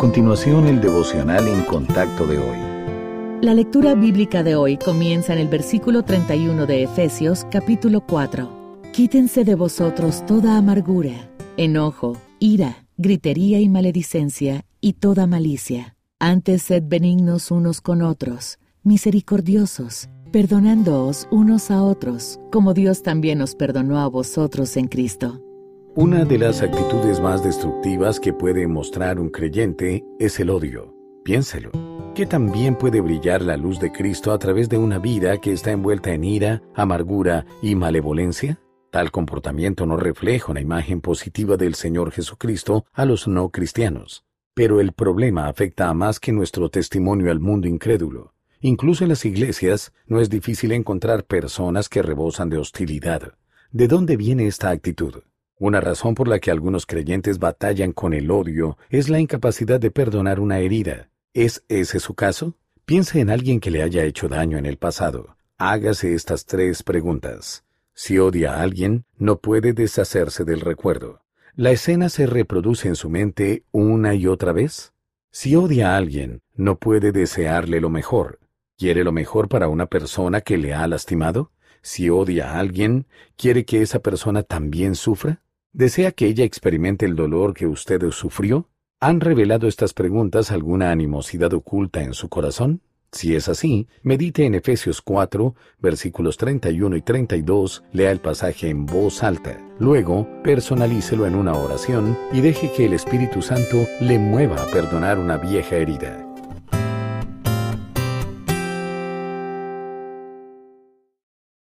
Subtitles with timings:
[0.00, 2.56] continuación, el devocional en contacto de hoy.
[3.42, 8.80] La lectura bíblica de hoy comienza en el versículo 31 de Efesios capítulo 4.
[8.94, 11.28] Quítense de vosotros toda amargura,
[11.58, 15.96] enojo, ira, gritería y maledicencia y toda malicia.
[16.18, 23.54] Antes sed benignos unos con otros, misericordiosos, perdonándoos unos a otros, como Dios también os
[23.54, 25.42] perdonó a vosotros en Cristo.
[26.00, 30.94] Una de las actitudes más destructivas que puede mostrar un creyente es el odio.
[31.24, 31.70] Piénselo.
[32.14, 35.72] ¿Qué también puede brillar la luz de Cristo a través de una vida que está
[35.72, 38.58] envuelta en ira, amargura y malevolencia?
[38.90, 44.24] Tal comportamiento no refleja una imagen positiva del Señor Jesucristo a los no cristianos.
[44.54, 48.32] Pero el problema afecta a más que nuestro testimonio al mundo incrédulo.
[48.62, 53.34] Incluso en las iglesias no es difícil encontrar personas que rebosan de hostilidad.
[53.70, 55.16] ¿De dónde viene esta actitud?
[55.60, 59.90] Una razón por la que algunos creyentes batallan con el odio es la incapacidad de
[59.90, 61.10] perdonar una herida.
[61.34, 62.54] ¿Es ese su caso?
[62.86, 65.36] Piense en alguien que le haya hecho daño en el pasado.
[65.58, 67.62] Hágase estas tres preguntas.
[67.92, 71.20] Si odia a alguien, no puede deshacerse del recuerdo.
[71.54, 74.94] ¿La escena se reproduce en su mente una y otra vez?
[75.30, 78.38] Si odia a alguien, no puede desearle lo mejor.
[78.78, 81.52] ¿Quiere lo mejor para una persona que le ha lastimado?
[81.82, 85.42] Si odia a alguien, ¿quiere que esa persona también sufra?
[85.72, 88.68] ¿Desea que ella experimente el dolor que usted sufrió?
[88.98, 92.80] ¿Han revelado estas preguntas alguna animosidad oculta en su corazón?
[93.12, 98.84] Si es así, medite en Efesios 4, versículos 31 y 32, lea el pasaje en
[98.84, 99.58] voz alta.
[99.78, 105.18] Luego, personalícelo en una oración y deje que el Espíritu Santo le mueva a perdonar
[105.18, 106.29] una vieja herida.